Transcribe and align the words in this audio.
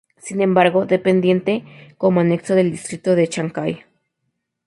Sin 0.17 0.41
embargo 0.41 0.87
dependiente 0.87 1.63
como 1.99 2.21
anexo 2.21 2.55
del 2.55 2.71
distrito 2.71 3.13
de 3.13 3.27
Chancay. 3.29 3.83